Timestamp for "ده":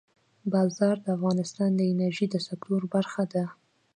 3.33-3.43